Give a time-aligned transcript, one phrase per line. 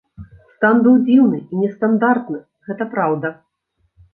[0.53, 2.39] Стан быў дзіўны і нестандартны,
[2.71, 3.35] гэта праўда.